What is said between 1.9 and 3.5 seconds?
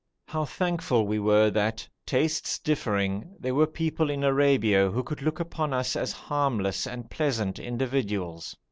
tastes differing,